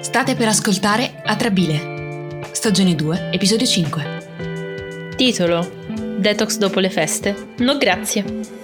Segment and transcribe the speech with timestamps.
[0.00, 5.12] State per ascoltare Atrabile, stagione 2, episodio 5.
[5.14, 5.70] Titolo
[6.18, 7.52] Detox dopo le feste?
[7.58, 8.59] No grazie.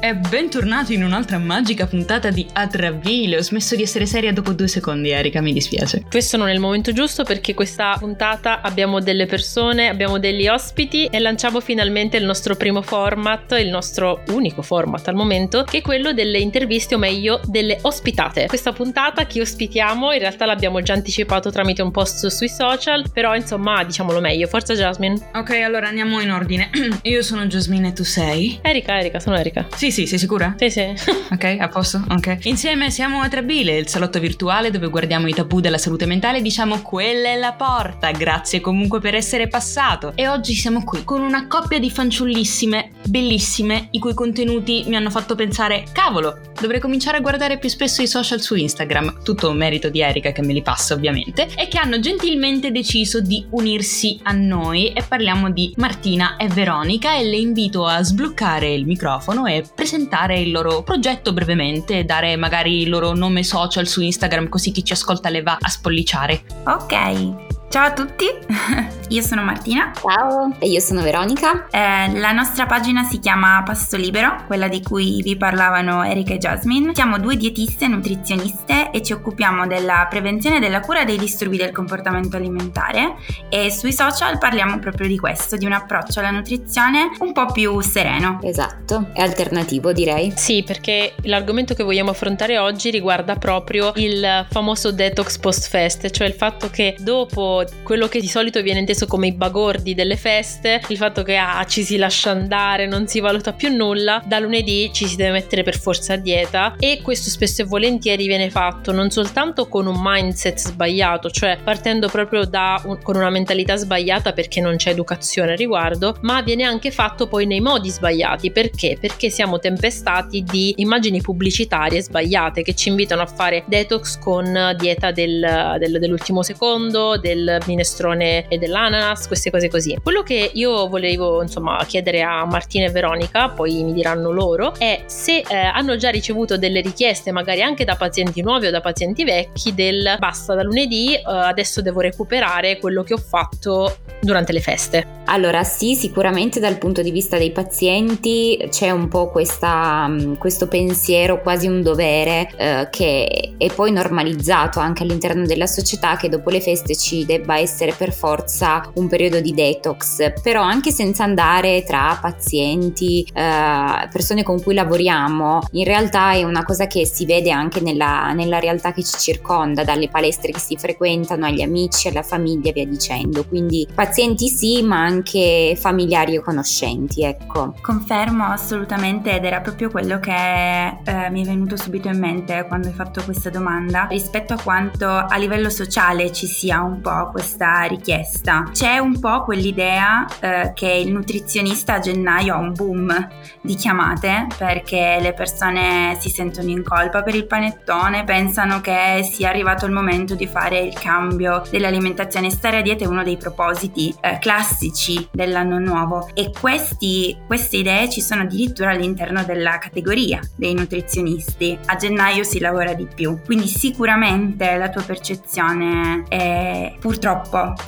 [0.00, 3.38] E bentornato in un'altra magica puntata di Atravile.
[3.38, 6.04] Ho smesso di essere seria dopo due secondi, Erika, mi dispiace.
[6.08, 11.06] Questo non è il momento giusto perché questa puntata abbiamo delle persone, abbiamo degli ospiti
[11.06, 15.82] e lanciamo finalmente il nostro primo format, il nostro unico format al momento, che è
[15.82, 18.46] quello delle interviste o meglio delle ospitate.
[18.46, 23.34] Questa puntata chi ospitiamo in realtà l'abbiamo già anticipato tramite un post sui social, però
[23.34, 24.46] insomma diciamolo meglio.
[24.46, 25.30] Forza Jasmine.
[25.34, 26.70] Ok, allora andiamo in ordine.
[27.02, 28.60] Io sono Jasmine e tu sei?
[28.62, 29.66] Erika, Erika, sono Erika.
[29.74, 30.54] Sì, sì, sì, sei sicura?
[30.58, 30.80] Sì, sì.
[31.32, 32.04] ok, a posto?
[32.10, 32.38] Ok.
[32.42, 36.42] Insieme siamo a Trabile, il salotto virtuale dove guardiamo i tabù della salute mentale e
[36.42, 40.12] diciamo quella è la porta, grazie comunque per essere passato.
[40.14, 45.10] E oggi siamo qui con una coppia di fanciullissime, bellissime, i cui contenuti mi hanno
[45.10, 49.88] fatto pensare, cavolo, dovrei cominciare a guardare più spesso i social su Instagram, tutto merito
[49.88, 54.32] di Erika che me li passa ovviamente, e che hanno gentilmente deciso di unirsi a
[54.32, 59.64] noi e parliamo di Martina e Veronica e le invito a sbloccare il microfono e
[59.78, 64.84] presentare il loro progetto brevemente, dare magari il loro nome social su Instagram così chi
[64.84, 66.42] ci ascolta le va a spolliciare.
[66.64, 68.24] Ok, Ciao a tutti,
[69.08, 69.92] io sono Martina.
[69.94, 71.66] Ciao, e io sono Veronica.
[71.70, 76.38] Eh, la nostra pagina si chiama Pasto Libero, quella di cui vi parlavano Erika e
[76.38, 76.94] Jasmine.
[76.94, 81.70] Siamo due dietiste nutrizioniste e ci occupiamo della prevenzione e della cura dei disturbi del
[81.70, 83.16] comportamento alimentare
[83.50, 87.78] e sui social parliamo proprio di questo, di un approccio alla nutrizione un po' più
[87.82, 88.40] sereno.
[88.42, 90.32] Esatto, è alternativo direi.
[90.34, 96.26] Sì, perché l'argomento che vogliamo affrontare oggi riguarda proprio il famoso detox post fest, cioè
[96.26, 100.80] il fatto che dopo quello che di solito viene inteso come i bagordi delle feste,
[100.88, 104.90] il fatto che ah, ci si lascia andare, non si valuta più nulla, da lunedì
[104.92, 108.92] ci si deve mettere per forza a dieta e questo spesso e volentieri viene fatto
[108.92, 114.32] non soltanto con un mindset sbagliato, cioè partendo proprio da un, con una mentalità sbagliata
[114.32, 118.50] perché non c'è educazione a riguardo, ma viene anche fatto poi nei modi sbagliati.
[118.50, 118.96] Perché?
[119.00, 125.10] Perché siamo tempestati di immagini pubblicitarie sbagliate che ci invitano a fare detox con dieta
[125.10, 129.96] del, del, dell'ultimo secondo, del minestrone e dell'ananas, queste cose così.
[130.02, 135.02] Quello che io volevo insomma chiedere a Martina e Veronica, poi mi diranno loro, è
[135.06, 139.24] se eh, hanno già ricevuto delle richieste magari anche da pazienti nuovi o da pazienti
[139.24, 144.60] vecchi del basta da lunedì, eh, adesso devo recuperare quello che ho fatto durante le
[144.60, 145.16] feste.
[145.26, 150.68] Allora sì, sicuramente dal punto di vista dei pazienti c'è un po' questa, mm, questo
[150.68, 156.48] pensiero, quasi un dovere, eh, che è poi normalizzato anche all'interno della società che dopo
[156.50, 161.84] le feste ci debba essere per forza un periodo di detox, però anche senza andare
[161.84, 167.50] tra pazienti, eh, persone con cui lavoriamo, in realtà è una cosa che si vede
[167.50, 172.22] anche nella, nella realtà che ci circonda, dalle palestre che si frequentano, agli amici, alla
[172.22, 173.44] famiglia e via dicendo.
[173.44, 177.74] Quindi pazienti sì, ma anche familiari o conoscenti, ecco.
[177.80, 182.88] Confermo assolutamente ed era proprio quello che eh, mi è venuto subito in mente quando
[182.88, 187.82] hai fatto questa domanda, rispetto a quanto a livello sociale ci sia un po' questa
[187.82, 188.70] richiesta.
[188.72, 193.28] C'è un po' quell'idea eh, che il nutrizionista a gennaio ha un boom
[193.60, 199.48] di chiamate perché le persone si sentono in colpa per il panettone, pensano che sia
[199.48, 202.50] arrivato il momento di fare il cambio dell'alimentazione.
[202.50, 208.10] Stare a dieta è uno dei propositi eh, classici dell'anno nuovo e questi, queste idee
[208.10, 211.78] ci sono addirittura all'interno della categoria dei nutrizionisti.
[211.86, 217.17] A gennaio si lavora di più, quindi sicuramente la tua percezione è purtroppo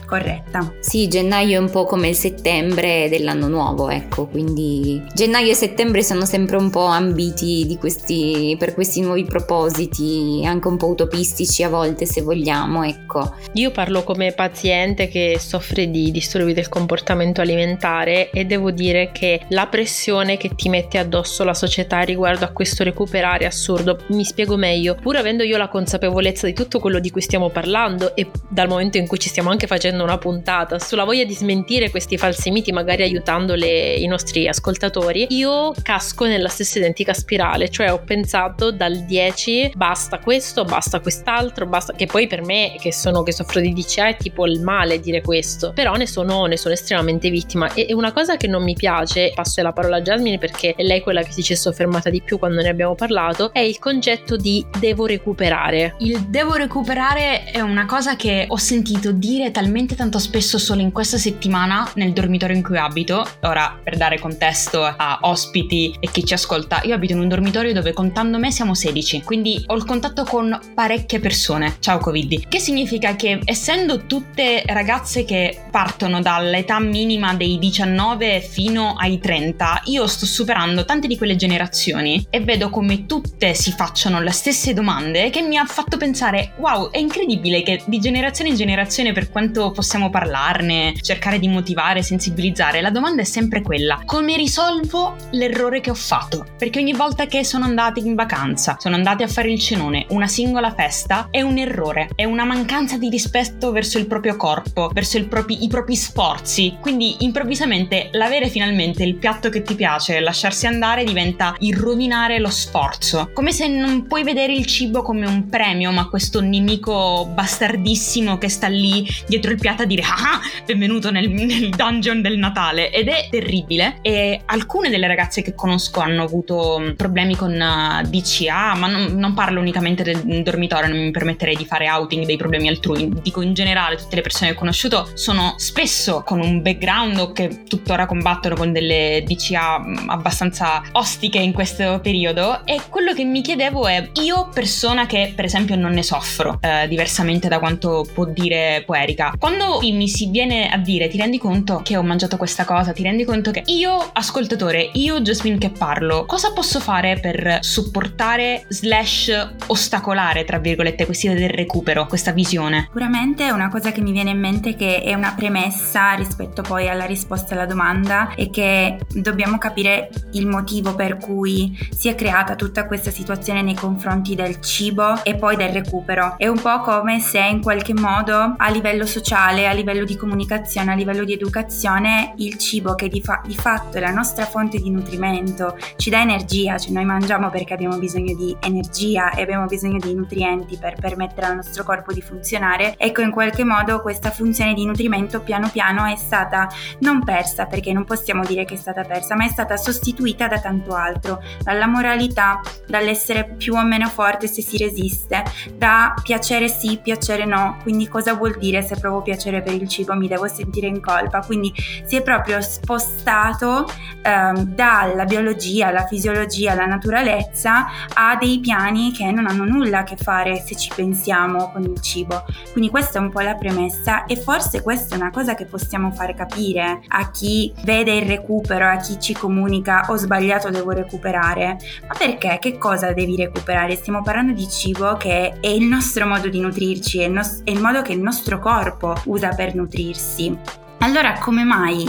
[0.06, 0.72] corretta.
[0.80, 6.02] Sì, gennaio è un po' come il settembre dell'anno nuovo, ecco, quindi gennaio e settembre
[6.02, 11.68] sono sempre un po' ambiti questi, per questi nuovi propositi, anche un po' utopistici a
[11.68, 13.34] volte se vogliamo, ecco.
[13.54, 19.42] Io parlo come paziente che soffre di disturbi del comportamento alimentare e devo dire che
[19.48, 23.98] la pressione che ti mette addosso la società riguardo a questo recuperare è assurdo.
[24.08, 28.14] Mi spiego meglio, pur avendo io la consapevolezza di tutto quello di cui stiamo parlando
[28.16, 31.90] e dal momento in cui ci stiamo anche facendo una puntata sulla voglia di smentire
[31.90, 37.68] questi falsi miti, magari aiutando le, i nostri ascoltatori, io casco nella stessa identica spirale,
[37.68, 42.92] cioè ho pensato dal 10 basta questo, basta quest'altro, basta che poi per me che
[42.92, 46.56] sono che soffro di DCA è tipo il male dire questo, però ne sono, ne
[46.56, 47.72] sono estremamente vittima.
[47.74, 50.82] E, e una cosa che non mi piace, passo la parola a Jasmine perché è
[50.82, 53.78] lei quella che si ci è soffermata di più quando ne abbiamo parlato, è il
[53.78, 55.96] concetto di devo recuperare.
[55.98, 60.80] Il devo recuperare è una cosa che ho sentito sentito dire talmente tanto spesso solo
[60.80, 63.26] in questa settimana nel dormitorio in cui abito.
[63.42, 67.72] Ora, per dare contesto a ospiti e chi ci ascolta, io abito in un dormitorio
[67.72, 71.76] dove contando me siamo 16, quindi ho il contatto con parecchie persone.
[71.80, 72.48] Ciao Covid.
[72.48, 79.82] Che significa che essendo tutte ragazze che partono dall'età minima dei 19 fino ai 30,
[79.86, 84.72] io sto superando tante di quelle generazioni e vedo come tutte si facciano le stesse
[84.72, 89.30] domande che mi ha fatto pensare wow, è incredibile che di generazione in generazione per
[89.30, 95.80] quanto possiamo parlarne, cercare di motivare, sensibilizzare, la domanda è sempre quella: come risolvo l'errore
[95.80, 96.44] che ho fatto?
[96.58, 100.26] Perché ogni volta che sono andati in vacanza, sono andati a fare il cenone, una
[100.26, 105.24] singola festa è un errore, è una mancanza di rispetto verso il proprio corpo, verso
[105.26, 106.76] propri, i propri sforzi.
[106.80, 112.50] Quindi improvvisamente l'avere finalmente il piatto che ti piace, lasciarsi andare diventa il rovinare lo
[112.50, 113.30] sforzo.
[113.32, 118.48] Come se non puoi vedere il cibo come un premio, ma questo nemico bastardissimo che
[118.48, 118.78] sta lì
[119.26, 122.90] dietro il piatto a dire ah, benvenuto nel, nel dungeon del Natale.
[122.90, 123.98] Ed è terribile.
[124.02, 129.14] E alcune delle ragazze che conosco hanno avuto mm, problemi con uh, DCA, ma non,
[129.16, 133.10] non parlo unicamente del dormitorio, non mi permetterei di fare outing dei problemi altrui.
[133.22, 137.64] Dico in generale, tutte le persone che ho conosciuto sono spesso con un background che
[137.68, 142.64] tuttora combattono con delle DCA mm, abbastanza ostiche in questo periodo.
[142.64, 146.86] E quello che mi chiedevo è, io persona che per esempio non ne soffro, eh,
[146.88, 151.80] diversamente da quanto può dire Poerica, quando mi si viene a dire ti rendi conto
[151.82, 156.24] che ho mangiato questa cosa, ti rendi conto che io ascoltatore, io Jasmine che parlo,
[156.26, 162.84] cosa posso fare per supportare slash ostacolare tra virgolette questa idea del recupero, questa visione?
[162.86, 167.04] Sicuramente una cosa che mi viene in mente che è una premessa rispetto poi alla
[167.04, 172.86] risposta alla domanda è che dobbiamo capire il motivo per cui si è creata tutta
[172.86, 176.34] questa situazione nei confronti del cibo e poi del recupero.
[176.36, 180.92] È un po' come se in qualche modo a livello sociale, a livello di comunicazione,
[180.92, 184.78] a livello di educazione, il cibo che di, fa- di fatto è la nostra fonte
[184.78, 189.64] di nutrimento, ci dà energia, cioè noi mangiamo perché abbiamo bisogno di energia e abbiamo
[189.64, 192.94] bisogno di nutrienti per permettere al nostro corpo di funzionare.
[192.98, 196.68] Ecco, in qualche modo questa funzione di nutrimento piano piano è stata
[197.00, 200.60] non persa, perché non possiamo dire che è stata persa, ma è stata sostituita da
[200.60, 205.42] tanto altro, dalla moralità, dall'essere più o meno forte se si resiste,
[205.74, 210.14] da piacere sì, piacere no, quindi cosa vuol dire se provo piacere per il cibo
[210.14, 211.72] mi devo sentire in colpa, quindi
[212.04, 213.86] si è proprio spostato
[214.22, 220.04] ehm, dalla biologia, alla fisiologia, alla naturalezza a dei piani che non hanno nulla a
[220.04, 224.24] che fare se ci pensiamo con il cibo, quindi questa è un po' la premessa
[224.26, 228.86] e forse questa è una cosa che possiamo fare capire a chi vede il recupero,
[228.86, 231.78] a chi ci comunica ho sbagliato, devo recuperare.
[232.08, 232.58] Ma perché?
[232.60, 233.96] Che cosa devi recuperare?
[233.96, 237.70] Stiamo parlando di cibo che è il nostro modo di nutrirci, è il, nos- è
[237.70, 240.56] il modo che il nostro corpo usa per nutrirsi.
[240.98, 242.04] Allora come mai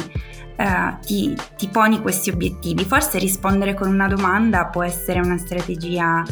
[0.58, 2.86] uh, ti, ti poni questi obiettivi?
[2.86, 6.24] Forse rispondere con una domanda può essere una strategia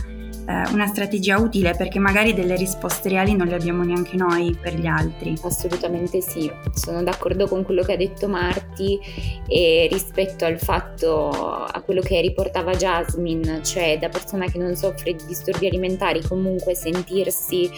[0.49, 4.73] eh, una strategia utile perché magari delle risposte reali non le abbiamo neanche noi per
[4.73, 5.35] gli altri.
[5.43, 8.99] Assolutamente sì, sono d'accordo con quello che ha detto Marti
[9.47, 15.13] e rispetto al fatto, a quello che riportava Jasmine, cioè da persona che non soffre
[15.13, 17.69] di disturbi alimentari comunque sentirsi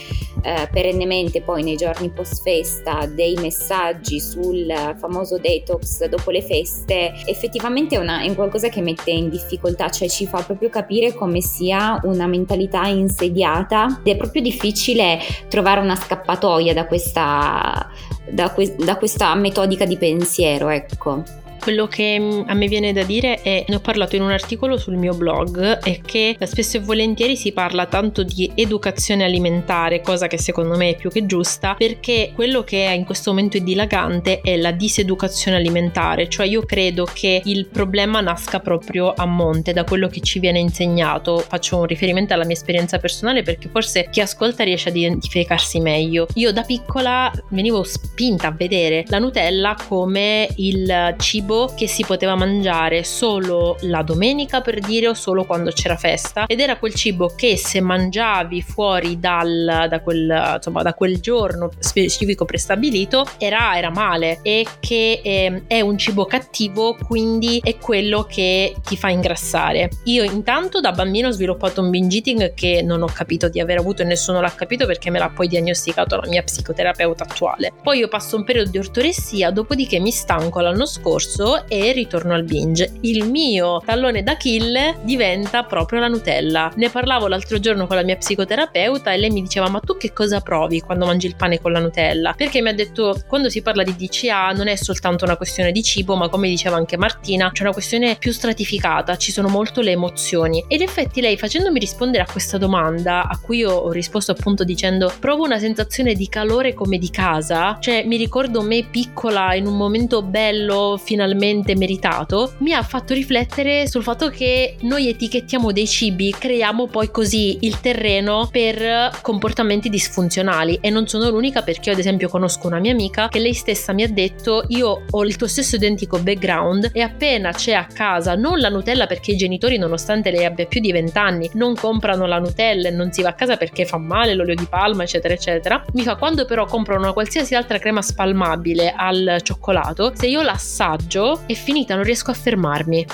[0.42, 7.12] eh, perennemente poi nei giorni post festa dei messaggi sul famoso detox dopo le feste,
[7.26, 11.42] effettivamente è, una, è qualcosa che mette in difficoltà, cioè ci fa proprio capire come
[11.42, 15.19] sia una mentalità mentalità insediata ed è proprio difficile
[15.50, 17.89] trovare una scappatoia da questa,
[18.30, 21.40] da, que- da questa metodica di pensiero, ecco.
[21.62, 24.77] Quello che mm, a me viene da dire è, ne ho parlato in un articolo
[24.77, 30.25] sul mio blog, è che spesso e volentieri si parla tanto di educazione alimentare, cosa
[30.25, 33.60] che secondo me è più che giusta, perché quello che è in questo momento è
[33.60, 39.72] dilagante è la diseducazione alimentare, cioè io credo che il problema nasca proprio a monte
[39.72, 41.38] da quello che ci viene insegnato.
[41.48, 46.25] Faccio un riferimento alla mia esperienza personale perché forse chi ascolta riesce ad identificarsi meglio.
[46.34, 52.05] Io da piccola venivo spinta a vedere la Nutella come il cibo cibo che si
[52.05, 56.93] poteva mangiare solo la domenica per dire o solo quando c'era festa ed era quel
[56.93, 63.77] cibo che se mangiavi fuori dal, da, quel, insomma, da quel giorno specifico prestabilito era,
[63.77, 69.10] era male e che eh, è un cibo cattivo quindi è quello che ti fa
[69.10, 69.89] ingrassare.
[70.05, 73.79] Io intanto da bambino ho sviluppato un binge eating che non ho capito di aver
[73.79, 77.74] avuto e nessuno l'ha capito perché me l'ha poi diagnosticato la mia psicoterapeuta attuale.
[77.81, 82.33] Poi io passo un periodo di ortoressia, dopodiché mi stanco l'anno scorso passo e ritorno
[82.33, 82.93] al binge.
[83.01, 86.71] Il mio tallone d'Achille diventa proprio la Nutella.
[86.75, 90.13] Ne parlavo l'altro giorno con la mia psicoterapeuta e lei mi diceva ma tu che
[90.13, 92.33] cosa provi quando mangi il pane con la Nutella?
[92.33, 95.81] Perché mi ha detto quando si parla di DCA non è soltanto una questione di
[95.81, 99.91] cibo ma come diceva anche Martina c'è una questione più stratificata, ci sono molto le
[99.91, 100.63] emozioni.
[100.67, 104.63] E in effetti lei facendomi rispondere a questa domanda a cui io ho risposto appunto
[104.63, 109.65] dicendo provo una sensazione di calore come di casa, cioè mi ricordo me piccola in
[109.65, 115.88] un momento bello finalmente meritato, mi ha fatto riflettere sul fatto che noi etichettiamo dei
[115.88, 120.80] cibi, creiamo poi così il terreno per comportamenti disfunzionali.
[120.82, 123.94] E non sono l'unica perché io ad esempio conosco una mia amica che lei stessa
[123.94, 128.36] mi ha detto io ho il tuo stesso identico background e appena c'è a casa
[128.36, 132.26] non la Nutella perché i genitori nonostante lei abbia più di 20 anni non comprano
[132.26, 135.34] la Nutella e non si va a casa perché fa male l'olio di palma eccetera
[135.34, 135.84] eccetera.
[135.94, 141.21] Mi fa quando però comprano una qualsiasi altra crema spalmabile al cioccolato se io l'assaggio
[141.46, 143.06] è finita non riesco a fermarmi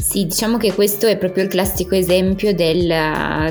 [0.00, 2.86] sì, diciamo che questo è proprio il classico esempio del,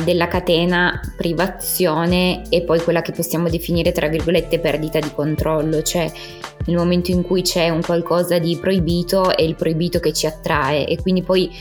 [0.04, 6.12] della catena privazione e poi quella che possiamo definire tra virgolette perdita di controllo, cioè
[6.66, 10.88] nel momento in cui c'è un qualcosa di proibito è il proibito che ci attrae
[10.88, 11.52] e quindi poi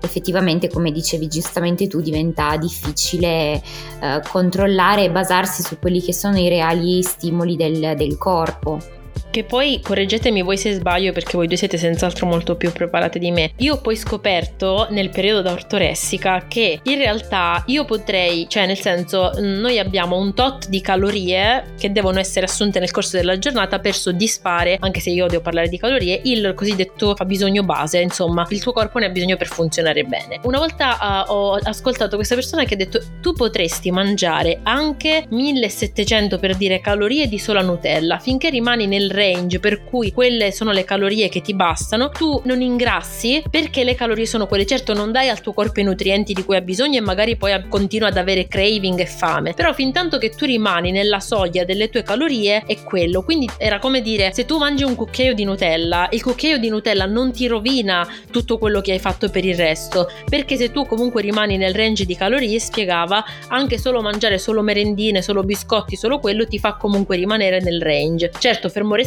[0.00, 3.60] effettivamente come dicevi giustamente tu diventa difficile
[4.00, 8.96] eh, controllare e basarsi su quelli che sono i reali stimoli del, del corpo.
[9.30, 13.30] Che poi correggetemi voi se sbaglio perché voi due siete senz'altro molto più preparate di
[13.30, 13.52] me.
[13.58, 18.78] Io ho poi scoperto nel periodo da ortoressica che in realtà io potrei, cioè nel
[18.78, 23.78] senso noi abbiamo un tot di calorie che devono essere assunte nel corso della giornata
[23.78, 28.62] per soddisfare, anche se io odio parlare di calorie, il cosiddetto fabbisogno base, insomma il
[28.62, 30.40] tuo corpo ne ha bisogno per funzionare bene.
[30.44, 36.38] Una volta uh, ho ascoltato questa persona che ha detto tu potresti mangiare anche 1700
[36.38, 40.84] per dire calorie di sola Nutella finché rimani nel range per cui quelle sono le
[40.84, 44.64] calorie che ti bastano, tu non ingrassi perché le calorie sono quelle.
[44.64, 47.68] Certo non dai al tuo corpo i nutrienti di cui ha bisogno e magari poi
[47.68, 51.90] continua ad avere craving e fame, però fin tanto che tu rimani nella soglia delle
[51.90, 53.22] tue calorie è quello.
[53.22, 57.06] Quindi era come dire se tu mangi un cucchiaio di Nutella, il cucchiaio di Nutella
[57.06, 61.22] non ti rovina tutto quello che hai fatto per il resto, perché se tu comunque
[61.22, 66.46] rimani nel range di calorie, spiegava, anche solo mangiare solo merendine, solo biscotti, solo quello
[66.46, 68.30] ti fa comunque rimanere nel range.
[68.38, 69.06] Certo, fermo restando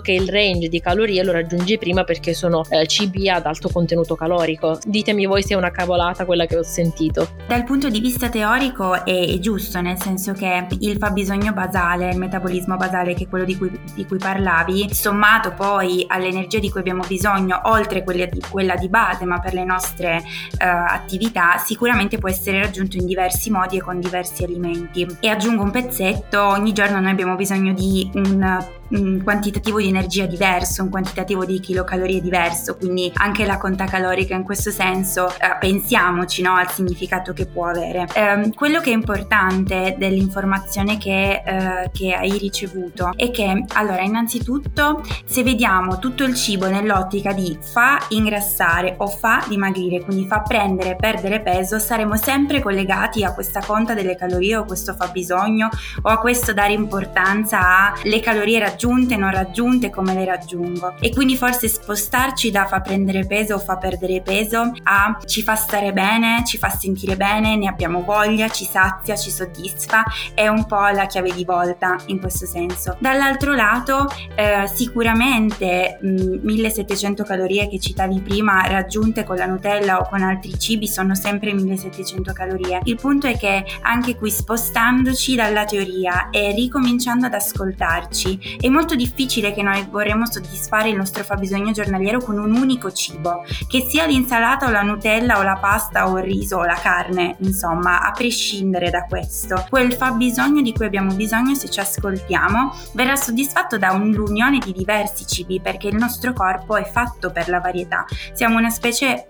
[0.00, 4.14] che il range di calorie lo raggiungi prima perché sono eh, cibi ad alto contenuto
[4.14, 4.78] calorico.
[4.84, 7.28] Ditemi voi se è una cavolata quella che ho sentito.
[7.46, 12.18] Dal punto di vista teorico è, è giusto, nel senso che il fabbisogno basale, il
[12.18, 16.80] metabolismo basale, che è quello di cui, di cui parlavi, sommato poi all'energia di cui
[16.80, 22.18] abbiamo bisogno, oltre quella di, quella di base, ma per le nostre uh, attività, sicuramente
[22.18, 25.06] può essere raggiunto in diversi modi e con diversi alimenti.
[25.20, 30.26] E aggiungo un pezzetto, ogni giorno noi abbiamo bisogno di un un quantitativo di energia
[30.26, 35.56] diverso, un quantitativo di kilocalorie diverso, quindi anche la conta calorica in questo senso eh,
[35.58, 38.06] pensiamoci no, al significato che può avere.
[38.14, 45.02] Eh, quello che è importante dell'informazione che, eh, che hai ricevuto è che allora innanzitutto
[45.24, 50.96] se vediamo tutto il cibo nell'ottica di fa ingrassare o fa dimagrire, quindi fa prendere,
[50.96, 55.68] perdere peso, saremo sempre collegati a questa conta delle calorie o questo fabbisogno
[56.02, 60.96] o a questo dare importanza alle calorie raggiunte raggiunte, non raggiunte, come le raggiungo.
[60.98, 65.54] E quindi forse spostarci da fa prendere peso o fa perdere peso a ci fa
[65.54, 70.02] stare bene, ci fa sentire bene, ne abbiamo voglia, ci sazia, ci soddisfa,
[70.34, 72.96] è un po' la chiave di volta in questo senso.
[72.98, 80.08] Dall'altro lato, eh, sicuramente mh, 1700 calorie che citavi prima raggiunte con la Nutella o
[80.08, 82.80] con altri cibi sono sempre 1700 calorie.
[82.84, 88.94] Il punto è che anche qui spostandoci dalla teoria e ricominciando ad ascoltarci e molto
[88.94, 94.06] difficile che noi vorremmo soddisfare il nostro fabbisogno giornaliero con un unico cibo, che sia
[94.06, 98.10] l'insalata o la Nutella o la pasta o il riso o la carne, insomma, a
[98.10, 99.66] prescindere da questo.
[99.68, 105.26] Quel fabbisogno di cui abbiamo bisogno se ci ascoltiamo verrà soddisfatto da un'unione di diversi
[105.26, 108.04] cibi perché il nostro corpo è fatto per la varietà.
[108.32, 109.26] Siamo una specie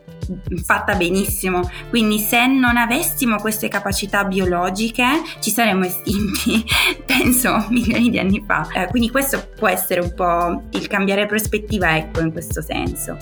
[0.63, 1.69] fatta benissimo.
[1.89, 5.05] Quindi se non avessimo queste capacità biologiche
[5.41, 6.65] ci saremmo estinti,
[7.05, 8.67] penso, milioni di anni fa.
[8.73, 9.22] Eh, quindi questo
[9.57, 13.17] può essere un po' il cambiare prospettiva, ecco, in questo senso.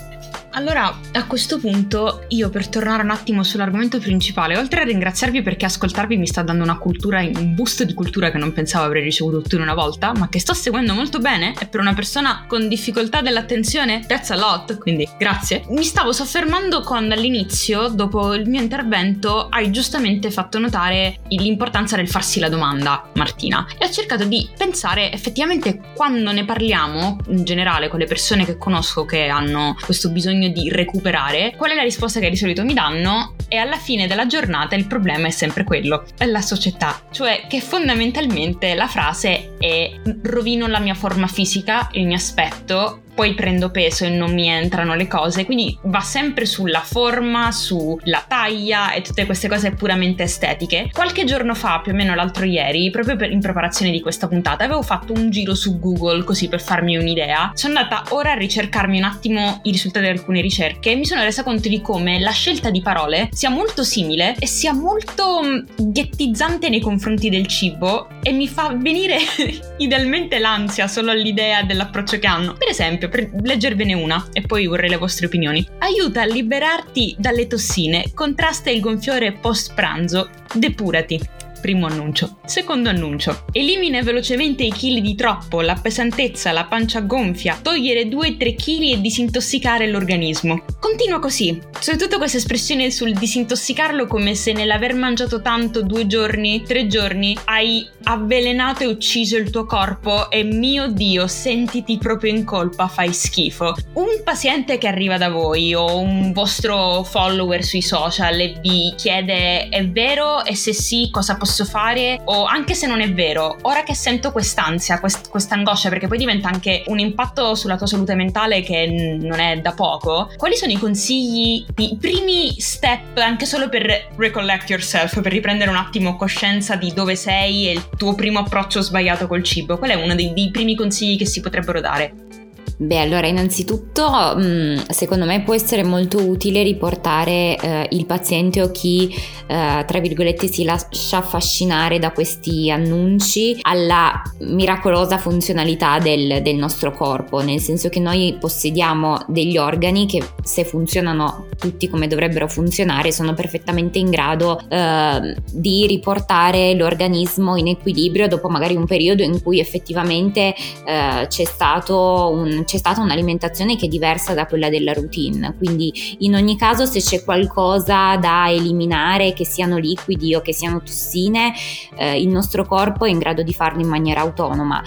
[0.53, 5.65] Allora, a questo punto, io per tornare un attimo sull'argomento principale, oltre a ringraziarvi perché
[5.65, 9.43] ascoltarvi mi sta dando una cultura, un boost di cultura che non pensavo avrei ricevuto
[9.43, 12.69] tutto in una volta, ma che sto seguendo molto bene, e per una persona con
[12.69, 15.65] difficoltà dell'attenzione, that's a lot, quindi grazie.
[15.69, 22.09] Mi stavo soffermando quando all'inizio, dopo il mio intervento, hai giustamente fatto notare l'importanza del
[22.09, 27.89] farsi la domanda, Martina, e ho cercato di pensare effettivamente quando ne parliamo, in generale
[27.89, 32.21] con le persone che conosco che hanno questo bisogno di recuperare, qual è la risposta
[32.21, 33.35] che di solito mi danno?
[33.49, 37.61] E alla fine della giornata il problema è sempre quello, è la società, cioè che
[37.61, 39.91] fondamentalmente la frase è
[40.23, 44.95] rovino la mia forma fisica, il mio aspetto, poi prendo peso e non mi entrano
[44.95, 50.89] le cose, quindi va sempre sulla forma, sulla taglia e tutte queste cose puramente estetiche.
[50.91, 54.65] Qualche giorno fa, più o meno l'altro ieri, proprio per, in preparazione di questa puntata,
[54.65, 57.51] avevo fatto un giro su Google così per farmi un'idea.
[57.53, 61.23] Sono andata ora a ricercarmi un attimo i risultati di alcune ricerche e mi sono
[61.23, 65.91] resa conto di come la scelta di parole sia molto simile e sia molto mm,
[65.93, 69.19] ghettizzante nei confronti del cibo e mi fa venire
[69.77, 72.55] idealmente l'ansia solo all'idea dell'approccio che hanno.
[72.55, 75.67] Per esempio, per leggervene una e poi vorrei le vostre opinioni.
[75.79, 81.40] Aiuta a liberarti dalle tossine, contrasta il gonfiore post pranzo, depurati.
[81.61, 82.39] Primo annuncio.
[82.47, 83.45] Secondo annuncio.
[83.53, 89.01] Elimina velocemente i chili di troppo, la pesantezza, la pancia gonfia, togliere 2-3 kg e
[89.01, 90.65] disintossicare l'organismo.
[90.81, 91.61] Continua così.
[91.79, 97.87] Soprattutto questa espressione sul disintossicarlo come se nell'aver mangiato tanto due giorni, tre giorni, hai
[98.05, 103.75] avvelenato e ucciso il tuo corpo e mio Dio, sentiti proprio in colpa, fai schifo.
[103.95, 109.69] Un paziente che arriva da voi o un vostro follower sui social e vi chiede
[109.69, 113.57] è vero e se sì cosa possiamo posso fare o anche se non è vero,
[113.63, 118.15] ora che sento quest'ansia, quest- quest'angoscia, perché poi diventa anche un impatto sulla tua salute
[118.15, 123.69] mentale che non è da poco, quali sono i consigli, i primi step anche solo
[123.69, 128.39] per recollect yourself, per riprendere un attimo coscienza di dove sei e il tuo primo
[128.39, 129.77] approccio sbagliato col cibo?
[129.77, 132.40] Qual è uno dei, dei primi consigli che si potrebbero dare?
[132.83, 138.71] Beh, allora innanzitutto mm, secondo me può essere molto utile riportare eh, il paziente o
[138.71, 139.15] chi
[139.47, 146.93] eh, tra virgolette si lascia affascinare da questi annunci alla miracolosa funzionalità del, del nostro
[146.93, 153.13] corpo, nel senso che noi possediamo degli organi che se funzionano tutti come dovrebbero funzionare
[153.13, 159.43] sono perfettamente in grado eh, di riportare l'organismo in equilibrio dopo magari un periodo in
[159.43, 160.55] cui effettivamente
[160.87, 166.17] eh, c'è stato un c'è stata un'alimentazione che è diversa da quella della routine, quindi
[166.19, 171.53] in ogni caso se c'è qualcosa da eliminare, che siano liquidi o che siano tossine,
[171.97, 174.81] eh, il nostro corpo è in grado di farlo in maniera autonoma.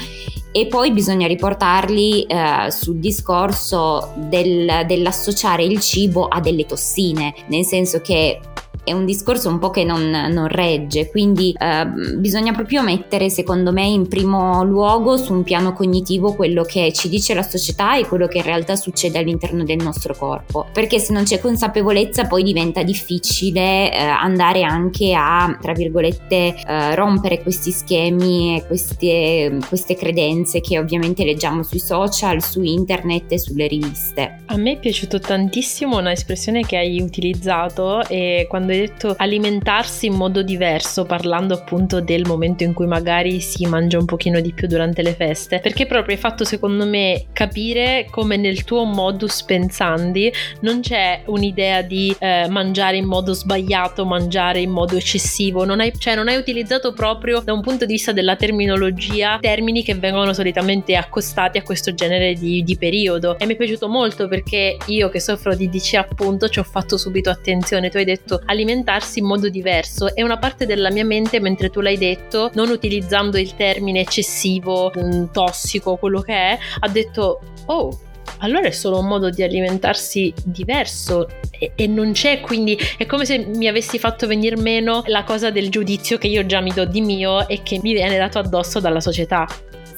[0.53, 7.65] E poi bisogna riportarli eh, sul discorso del, dell'associare il cibo a delle tossine, nel
[7.65, 8.39] senso che
[8.83, 11.85] è un discorso un po' che non, non regge, quindi eh,
[12.17, 17.07] bisogna proprio mettere secondo me in primo luogo su un piano cognitivo quello che ci
[17.07, 21.13] dice la società e quello che in realtà succede all'interno del nostro corpo, perché se
[21.13, 27.71] non c'è consapevolezza poi diventa difficile eh, andare anche a, tra virgolette, eh, rompere questi
[27.71, 34.41] schemi e queste, queste credenze che ovviamente leggiamo sui social, su internet e sulle riviste.
[34.47, 40.13] A me è piaciuto tantissimo un'espressione che hai utilizzato e quando hai detto alimentarsi in
[40.13, 44.67] modo diverso, parlando appunto del momento in cui magari si mangia un pochino di più
[44.67, 50.31] durante le feste, perché proprio hai fatto secondo me capire come nel tuo modus pensandi
[50.61, 55.93] non c'è un'idea di eh, mangiare in modo sbagliato, mangiare in modo eccessivo, non hai,
[55.97, 60.33] cioè non hai utilizzato proprio da un punto di vista della terminologia termini che vengono
[60.33, 63.37] solitamente accostati a questo genere di, di periodo.
[63.37, 66.97] E mi è piaciuto molto perché io che soffro di DC appunto ci ho fatto
[66.97, 71.05] subito attenzione, tu hai detto alimentarsi alimentarsi in modo diverso e una parte della mia
[71.05, 74.91] mente mentre tu l'hai detto, non utilizzando il termine eccessivo,
[75.31, 77.99] tossico, quello che è, ha detto oh
[78.39, 83.25] allora è solo un modo di alimentarsi diverso e, e, non c'è quindi è come
[83.25, 86.85] se mi avessi fatto venire meno la cosa del giudizio che io già mi do
[86.85, 89.47] di mio e che mi viene dato addosso dalla società.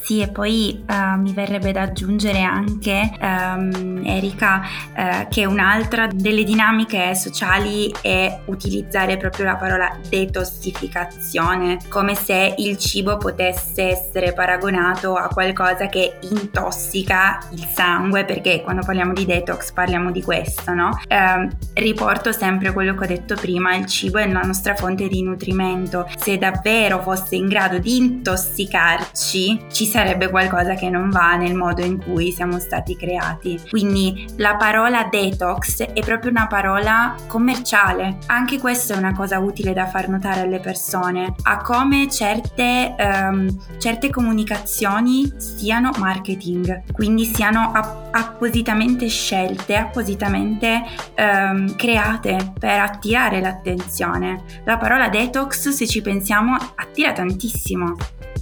[0.06, 4.62] Sì, e poi uh, mi verrebbe da aggiungere anche, um, Erika,
[4.96, 12.78] uh, che un'altra delle dinamiche sociali è utilizzare proprio la parola detossificazione, come se il
[12.78, 19.72] cibo potesse essere paragonato a qualcosa che intossica il sangue, perché quando parliamo di detox
[19.72, 20.90] parliamo di questo, no?
[21.10, 25.24] Uh, riporto sempre quello che ho detto prima, il cibo è la nostra fonte di
[25.24, 26.08] nutrimento.
[26.16, 31.82] Se davvero fosse in grado di intossicarci, ci sarebbe qualcosa che non va nel modo
[31.82, 33.62] in cui siamo stati creati.
[33.70, 38.18] Quindi la parola detox è proprio una parola commerciale.
[38.26, 43.48] Anche questa è una cosa utile da far notare alle persone, a come certe, um,
[43.78, 50.84] certe comunicazioni siano marketing, quindi siano app- appositamente scelte, appositamente
[51.18, 54.44] um, create per attirare l'attenzione.
[54.66, 57.96] La parola detox, se ci pensiamo, attira tantissimo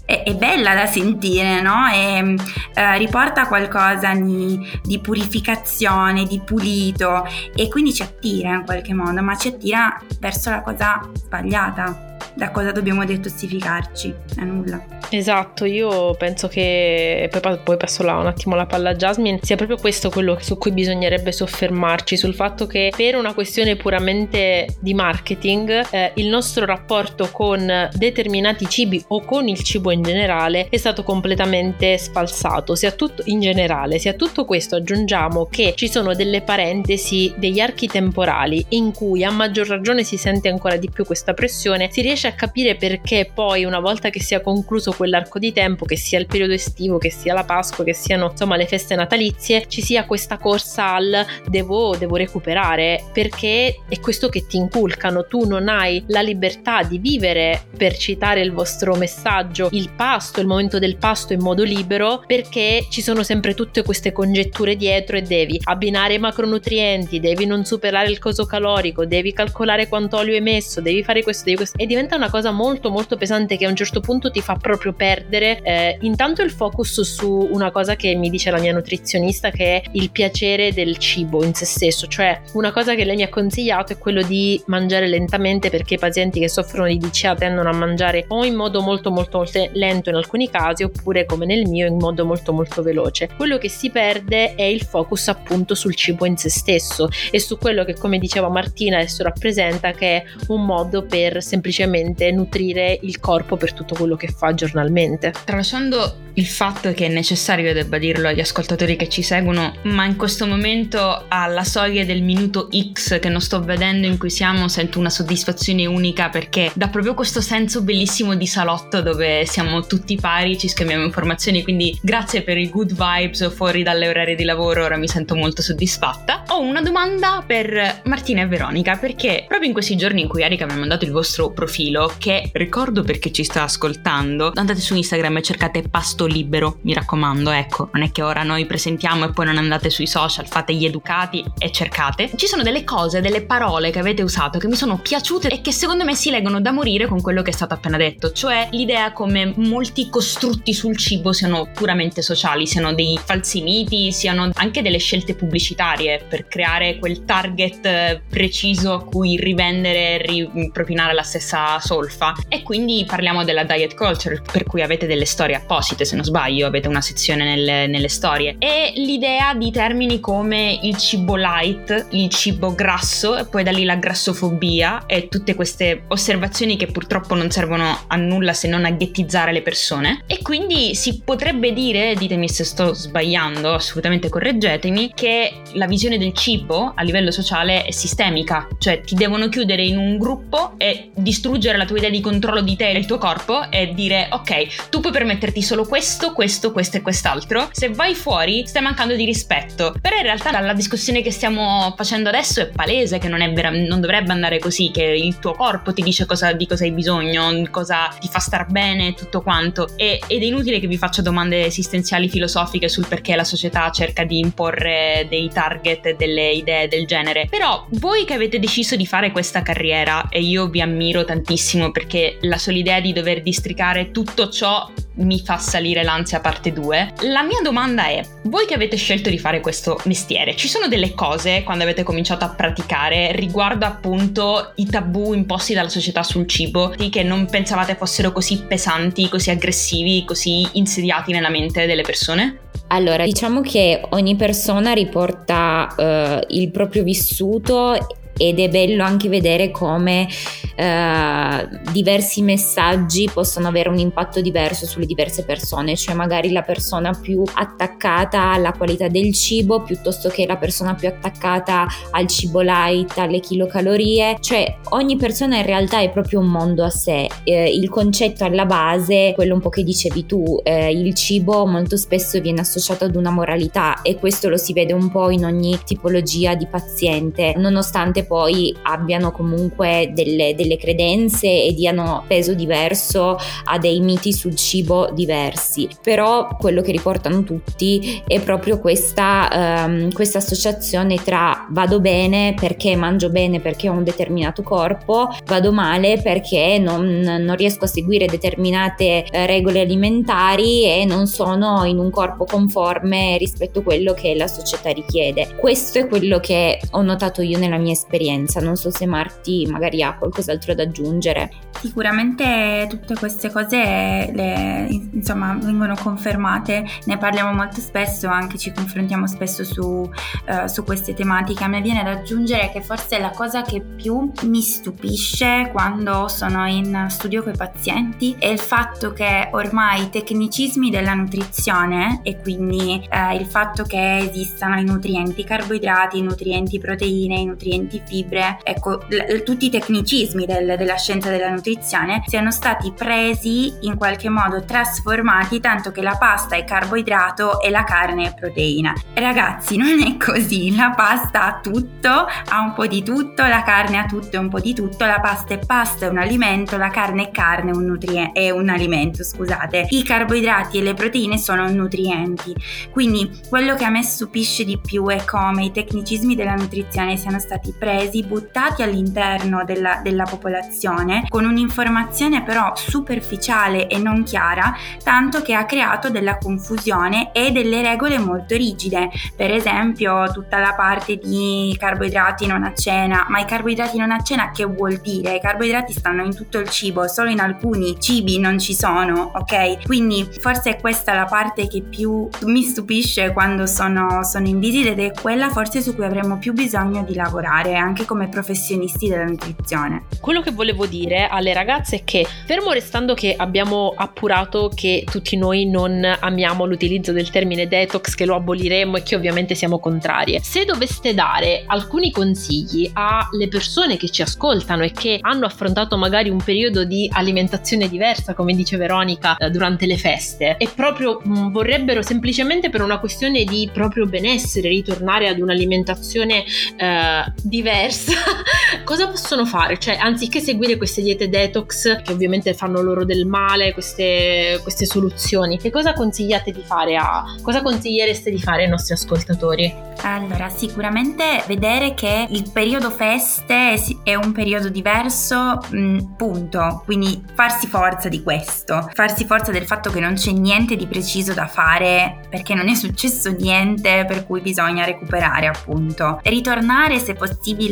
[0.06, 1.88] è, è bella da sentire, no?
[1.92, 2.36] E
[2.74, 9.22] eh, riporta qualcosa di, di, purificazione, di pulito e quindi ci attira in qualche modo,
[9.22, 14.94] ma ci attira verso la cosa sbagliata da cosa dobbiamo detossificarci, a nulla.
[15.10, 19.56] Esatto, io penso che poi, poi passo là un attimo la palla a Jasmine, sia
[19.56, 24.94] proprio questo quello su cui bisognerebbe soffermarci, sul fatto che per una questione puramente di
[24.96, 30.78] marketing eh, il nostro rapporto con determinati cibi o con il cibo in generale è
[30.78, 36.42] stato completamente sfalsato, sia tutto in generale, sia tutto questo aggiungiamo che ci sono delle
[36.42, 41.34] parentesi, degli archi temporali in cui a maggior ragione si sente ancora di più questa
[41.34, 45.52] pressione, si riesce riesce a capire perché poi una volta che sia concluso quell'arco di
[45.52, 48.96] tempo, che sia il periodo estivo, che sia la Pasqua, che siano insomma le feste
[48.96, 55.26] natalizie, ci sia questa corsa al devo, devo recuperare perché è questo che ti inculcano,
[55.26, 60.48] tu non hai la libertà di vivere, per citare il vostro messaggio, il pasto, il
[60.48, 65.24] momento del pasto in modo libero perché ci sono sempre tutte queste congetture dietro e
[65.24, 70.42] devi abbinare i macronutrienti, devi non superare il coso calorico, devi calcolare quanto olio hai
[70.42, 73.70] messo, devi fare questo, devi questo e diventa una cosa molto molto pesante che a
[73.70, 78.16] un certo punto ti fa proprio perdere eh, intanto il focus su una cosa che
[78.16, 82.42] mi dice la mia nutrizionista che è il piacere del cibo in se stesso, cioè
[82.54, 86.40] una cosa che lei mi ha consigliato è quello di mangiare lentamente perché i pazienti
[86.40, 90.50] che soffrono di DCA tendono a mangiare o in modo molto molto lento in alcuni
[90.50, 93.30] casi oppure come nel mio in modo molto molto veloce.
[93.38, 97.60] Quello che si perde è il focus appunto sul cibo in se stesso e su
[97.60, 102.98] quello che come diceva Martina adesso rappresenta che è un modo per semplicemente semplicemente nutrire
[103.02, 105.34] il corpo per tutto quello che fa giornalmente.
[105.44, 110.16] Tralasciando il fatto che è necessario, debba dirlo agli ascoltatori che ci seguono, ma in
[110.16, 115.00] questo momento alla soglia del minuto X che non sto vedendo in cui siamo sento
[115.00, 120.58] una soddisfazione unica perché dà proprio questo senso bellissimo di salotto dove siamo tutti pari,
[120.58, 124.98] ci scambiamo informazioni, quindi grazie per i good vibes fuori dalle orarie di lavoro, ora
[124.98, 126.46] mi sento molto soddisfatta.
[126.50, 130.66] Ho una domanda per Martina e Veronica perché proprio in questi giorni in cui Erika
[130.66, 134.52] mi ha mandato il vostro profilo che ricordo perché ci sta ascoltando.
[134.56, 138.66] Andate su Instagram e cercate pasto libero, mi raccomando, ecco, non è che ora noi
[138.66, 142.32] presentiamo e poi non andate sui social, fate gli educati e cercate.
[142.36, 145.72] Ci sono delle cose, delle parole che avete usato che mi sono piaciute e che
[145.72, 149.12] secondo me si leggono da morire con quello che è stato appena detto, cioè l'idea
[149.12, 154.98] come molti costrutti sul cibo siano puramente sociali, siano dei falsi miti, siano anche delle
[154.98, 162.34] scelte pubblicitarie per creare quel target preciso a cui rivendere e ripropinare la stessa solfa
[162.48, 166.68] e quindi parliamo della diet culture per cui avete delle storie apposite se non sbaglio
[166.68, 168.56] avete una sezione nelle, nelle storie.
[168.60, 173.84] E l'idea di termini come il cibo light il cibo grasso e poi da lì
[173.84, 178.92] la grassofobia e tutte queste osservazioni che purtroppo non servono a nulla se non a
[178.92, 180.24] ghettizzare le persone.
[180.28, 186.34] E quindi si potrebbe dire ditemi se sto sbagliando assolutamente correggetemi che la visione del
[186.34, 188.68] cibo a livello sociale è sistemica.
[188.78, 192.76] Cioè ti devono chiudere in un gruppo e distruggere la tua idea di controllo di
[192.76, 196.03] te e del tuo corpo e dire ok, tu puoi permetterti solo questo,
[196.34, 197.70] questo, questo e quest'altro.
[197.72, 199.96] Se vai fuori stai mancando di rispetto.
[200.02, 203.70] Però in realtà dalla discussione che stiamo facendo adesso è palese che non, è vera-
[203.70, 207.68] non dovrebbe andare così, che il tuo corpo ti dice cosa, di cosa hai bisogno,
[207.72, 209.90] cosa ti fa star bene, tutto quanto.
[209.96, 214.24] E, ed è inutile che vi faccia domande esistenziali filosofiche sul perché la società cerca
[214.26, 217.48] di imporre dei target e delle idee del genere.
[217.50, 222.38] Però voi che avete deciso di fare questa carriera, e io vi ammiro tantissimo perché
[222.42, 227.14] la sola idea di dover districare tutto ciò mi fa salire l'ansia parte 2.
[227.30, 231.14] La mia domanda è, voi che avete scelto di fare questo mestiere, ci sono delle
[231.14, 236.94] cose quando avete cominciato a praticare riguardo appunto i tabù imposti dalla società sul cibo
[237.12, 242.60] che non pensavate fossero così pesanti, così aggressivi, così insediati nella mente delle persone?
[242.88, 247.98] Allora, diciamo che ogni persona riporta uh, il proprio vissuto
[248.38, 250.28] ed è bello anche vedere come
[250.76, 257.14] eh, diversi messaggi possono avere un impatto diverso sulle diverse persone, cioè magari la persona
[257.14, 263.18] più attaccata alla qualità del cibo piuttosto che la persona più attaccata al cibo light,
[263.18, 267.28] alle chilocalorie, cioè ogni persona in realtà è proprio un mondo a sé.
[267.44, 271.98] Eh, il concetto alla base, quello un po' che dicevi tu, eh, il cibo molto
[271.98, 275.80] spesso viene associato ad una moralità e questo lo si vede un po' in ogni
[275.84, 283.78] tipologia di paziente, nonostante poi abbiano comunque delle, delle credenze e diano peso diverso a
[283.78, 285.88] dei miti sul cibo diversi.
[286.02, 292.96] Però quello che riportano tutti è proprio questa, um, questa associazione tra vado bene perché
[292.96, 298.26] mangio bene perché ho un determinato corpo, vado male perché non, non riesco a seguire
[298.26, 304.36] determinate eh, regole alimentari e non sono in un corpo conforme rispetto a quello che
[304.36, 305.56] la società richiede.
[305.56, 308.13] Questo è quello che ho notato io nella mia esperienza,
[308.60, 311.52] non so se Marti magari ha qualcos'altro da aggiungere.
[311.80, 319.28] Sicuramente tutte queste cose le, insomma, vengono confermate, ne parliamo molto spesso, anche ci confrontiamo
[319.28, 321.64] spesso su, uh, su queste tematiche.
[321.64, 326.68] A me viene da aggiungere che forse la cosa che più mi stupisce quando sono
[326.68, 332.40] in studio con i pazienti è il fatto che ormai i tecnicismi della nutrizione e
[332.40, 338.58] quindi uh, il fatto che esistano i nutrienti carboidrati, i nutrienti proteine, i nutrienti fibre,
[338.64, 344.30] ecco, l- tutti i tecnicismi del, della scienza della nutrizione siano stati presi in qualche
[344.30, 348.94] modo trasformati tanto che la pasta è carboidrato e la carne è proteina.
[349.14, 353.98] Ragazzi, non è così, la pasta ha tutto, ha un po' di tutto, la carne
[353.98, 356.90] ha tutto e un po' di tutto, la pasta è pasta, è un alimento, la
[356.90, 359.88] carne è carne, un, nutrie- è un alimento, scusate.
[359.90, 362.56] I carboidrati e le proteine sono nutrienti.
[362.92, 367.40] Quindi quello che a me stupisce di più è come i tecnicismi della nutrizione siano
[367.40, 367.93] stati presi,
[368.26, 375.54] buttati all'interno della, della popolazione con un un'informazione però superficiale e non chiara, tanto che
[375.54, 379.10] ha creato della confusione e delle regole molto rigide.
[379.36, 384.22] Per esempio, tutta la parte di carboidrati non a cena, ma i carboidrati non a
[384.22, 385.36] cena che vuol dire?
[385.36, 389.86] I carboidrati stanno in tutto il cibo, solo in alcuni cibi non ci sono, ok?
[389.86, 394.90] Quindi forse è questa la parte che più mi stupisce quando sono, sono in visita
[394.90, 399.26] ed è quella forse su cui avremo più bisogno di lavorare anche come professionisti della
[399.26, 400.06] nutrizione.
[400.20, 405.36] Quello che volevo dire alle ragazze è che, fermo restando che abbiamo appurato che tutti
[405.36, 410.40] noi non amiamo l'utilizzo del termine detox, che lo aboliremo e che ovviamente siamo contrarie,
[410.42, 416.30] se doveste dare alcuni consigli alle persone che ci ascoltano e che hanno affrontato magari
[416.30, 421.52] un periodo di alimentazione diversa, come dice Veronica, eh, durante le feste, e proprio mm,
[421.52, 426.44] vorrebbero semplicemente per una questione di proprio benessere ritornare ad un'alimentazione
[426.78, 427.73] eh, diversa,
[428.86, 429.80] cosa possono fare?
[429.80, 435.58] Cioè, anziché seguire queste diete detox che ovviamente fanno loro del male, queste, queste soluzioni.
[435.58, 439.74] Che cosa consigliate di fare a cosa consigliereste di fare ai nostri ascoltatori?
[440.02, 446.82] Allora, sicuramente vedere che il periodo feste è un periodo diverso, mm, punto.
[446.86, 451.34] Quindi farsi forza di questo, farsi forza del fatto che non c'è niente di preciso
[451.34, 456.20] da fare perché non è successo niente per cui bisogna recuperare, appunto.
[456.24, 457.63] Ritornare se possibile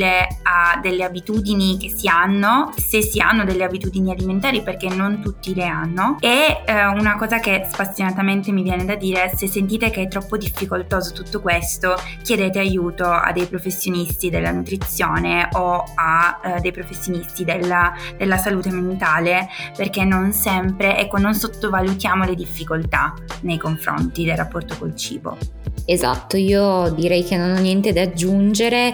[0.43, 5.53] a delle abitudini che si hanno, se si hanno delle abitudini alimentari perché non tutti
[5.53, 6.17] le hanno.
[6.19, 10.37] E eh, una cosa che spassionatamente mi viene da dire se sentite che è troppo
[10.37, 17.43] difficoltoso tutto questo chiedete aiuto a dei professionisti della nutrizione o a eh, dei professionisti
[17.43, 24.37] della, della salute mentale perché non sempre ecco non sottovalutiamo le difficoltà nei confronti del
[24.37, 25.37] rapporto col cibo.
[25.85, 28.93] Esatto, io direi che non ho niente da aggiungere,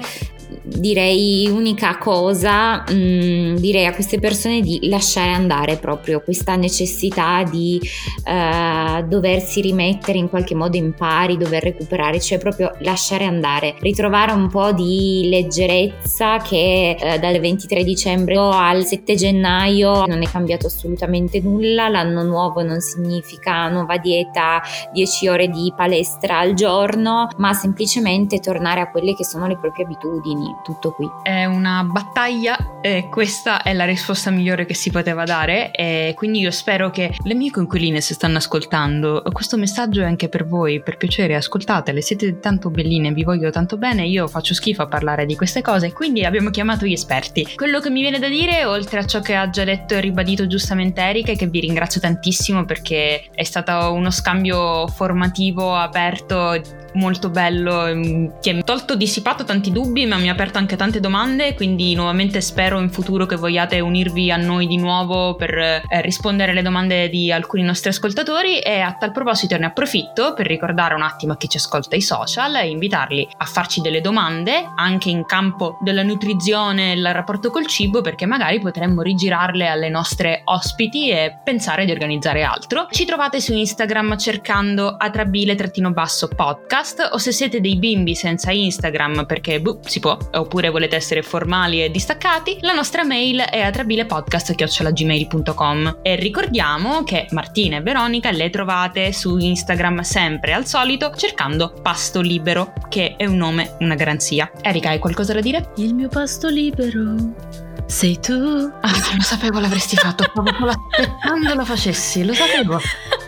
[0.68, 7.44] direi unica cosa, mh, mm, direi a queste persone di lasciare andare proprio questa necessità
[7.44, 13.76] di uh, doversi rimettere in qualche modo in pari, dover recuperare, cioè proprio lasciare andare,
[13.80, 20.30] ritrovare un po' di leggerezza che uh, dal 23 dicembre al 7 gennaio non è
[20.30, 27.30] cambiato assolutamente nulla, l'anno nuovo non significa nuova dieta, 10 ore di palestra al giorno,
[27.38, 31.08] ma semplicemente tornare a quelle che sono le proprie abitudini tutto qui.
[31.24, 36.40] È una battaglia e questa è la risposta migliore che si poteva dare e quindi
[36.40, 40.82] io spero che le mie coinquiline se stanno ascoltando, questo messaggio è anche per voi,
[40.82, 45.26] per piacere, ascoltatele, siete tanto belline, vi voglio tanto bene, io faccio schifo a parlare
[45.26, 47.56] di queste cose, quindi abbiamo chiamato gli esperti.
[47.56, 50.48] Quello che mi viene da dire, oltre a ciò che ha già detto e ribadito
[50.48, 56.62] giustamente Erika, che vi ringrazio tantissimo perché è stato uno scambio formativo, aperto
[56.94, 60.76] molto bello ehm, che mi ha tolto dissipato tanti dubbi ma mi ha aperto anche
[60.76, 65.58] tante domande quindi nuovamente spero in futuro che vogliate unirvi a noi di nuovo per
[65.58, 70.48] eh, rispondere alle domande di alcuni nostri ascoltatori e a tal proposito ne approfitto per
[70.48, 74.72] ricordare un attimo a chi ci ascolta i social e invitarli a farci delle domande
[74.76, 79.90] anche in campo della nutrizione e il rapporto col cibo perché magari potremmo rigirarle alle
[79.90, 82.88] nostre ospiti e pensare di organizzare altro.
[82.90, 86.77] Ci trovate su Instagram cercando atrabile-podcast
[87.12, 91.84] o se siete dei bimbi senza Instagram perché boh, si può, oppure volete essere formali
[91.84, 99.12] e distaccati, la nostra mail è atrabilepodcast.gmail.com e ricordiamo che Martina e Veronica le trovate
[99.12, 104.52] su Instagram sempre al solito cercando Pasto Libero, che è un nome, una garanzia.
[104.62, 105.72] Erika, hai qualcosa da dire?
[105.78, 107.16] Il mio pasto libero
[107.88, 108.72] sei tu.
[108.82, 112.80] Ah, lo sapevo l'avresti fatto, solo aspettando lo facessi, lo sapevo.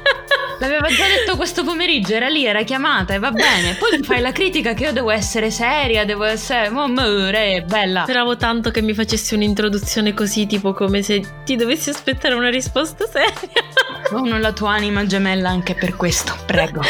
[0.59, 3.75] L'aveva già detto questo pomeriggio, era lì, era chiamata e va bene.
[3.75, 6.67] Poi mi fai la critica che io devo essere seria, devo essere...
[6.67, 8.03] Amore, bella.
[8.03, 13.05] Speravo tanto che mi facessi un'introduzione così, tipo come se ti dovessi aspettare una risposta
[13.05, 13.67] seria.
[14.09, 16.81] Sono la tua anima gemella anche per questo, prego.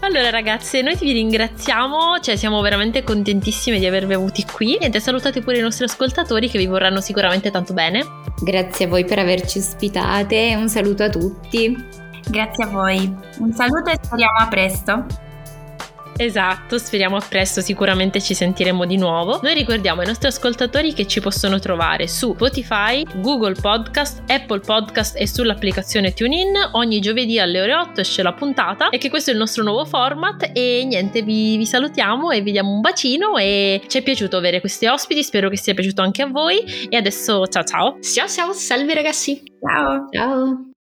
[0.00, 5.42] allora ragazze, noi vi ringraziamo, cioè siamo veramente contentissime di avervi avuti qui e salutate
[5.42, 8.04] pure i nostri ascoltatori che vi vorranno sicuramente tanto bene.
[8.40, 12.01] Grazie a voi per averci ospitate, un saluto a tutti.
[12.28, 13.14] Grazie a voi.
[13.38, 15.30] Un saluto e speriamo a presto.
[16.16, 19.40] Esatto, speriamo a presto, sicuramente ci sentiremo di nuovo.
[19.42, 25.16] Noi ricordiamo ai nostri ascoltatori che ci possono trovare su Spotify, Google Podcast, Apple Podcast
[25.18, 26.52] e sull'applicazione TuneIn.
[26.72, 29.84] Ogni giovedì alle ore 8 esce la puntata e che questo è il nostro nuovo
[29.84, 34.36] format e niente, vi, vi salutiamo e vi diamo un bacino e ci è piaciuto
[34.36, 37.98] avere questi ospiti, spero che sia piaciuto anche a voi e adesso ciao ciao.
[38.00, 39.42] Ciao ciao, salve ragazzi.
[39.60, 40.06] Ciao.
[40.10, 40.71] Ciao.